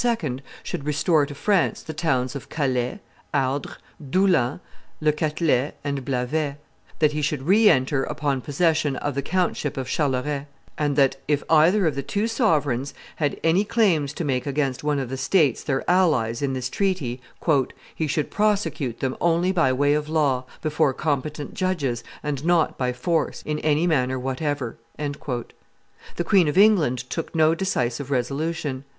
should 0.63 0.83
restore 0.83 1.27
to 1.27 1.35
France 1.35 1.83
the 1.83 1.93
towns 1.93 2.35
of 2.35 2.49
Calais, 2.49 2.99
Ardres, 3.35 3.77
Doullens, 4.03 4.59
Le 4.99 5.11
Catelet, 5.11 5.73
and 5.83 6.03
Blavet; 6.03 6.55
that 6.97 7.11
he 7.11 7.21
should 7.21 7.43
re 7.43 7.69
enter 7.69 8.03
upon 8.05 8.41
possession 8.41 8.95
of 8.95 9.13
the 9.13 9.21
countship 9.21 9.77
of 9.77 9.87
Charolais; 9.87 10.47
and 10.75 10.95
that, 10.95 11.17
if 11.27 11.43
either 11.51 11.85
of 11.85 11.93
the 11.93 12.01
two 12.01 12.25
sovereigns 12.27 12.95
had 13.17 13.39
any 13.43 13.63
claims 13.63 14.11
to 14.13 14.25
make 14.25 14.47
against 14.47 14.83
one 14.83 14.97
of 14.97 15.09
the 15.09 15.17
states 15.17 15.61
their 15.63 15.87
allies 15.87 16.41
in 16.41 16.53
this 16.53 16.67
treaty, 16.67 17.21
"he 17.93 18.07
should 18.07 18.31
prosecute 18.31 19.01
them 19.01 19.15
only 19.21 19.51
by 19.51 19.71
way 19.71 19.93
of 19.93 20.09
law, 20.09 20.45
before 20.63 20.95
competent 20.95 21.53
judges, 21.53 22.03
and 22.23 22.43
not 22.43 22.75
by 22.75 22.91
force, 22.91 23.43
in 23.43 23.59
any 23.59 23.85
manner 23.85 24.17
whatever." 24.17 24.77
The 24.97 26.23
Queen 26.23 26.47
of 26.47 26.57
England 26.57 27.07
took 27.11 27.35
no 27.35 27.53
decisive 27.53 28.09
resolution. 28.09 28.83